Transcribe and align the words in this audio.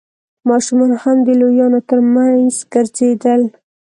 ماشومان 0.49 0.91
هم 1.03 1.17
د 1.27 1.29
لويانو 1.41 1.79
تر 1.89 1.99
مينځ 2.13 2.55
ګرځېدل. 2.73 3.41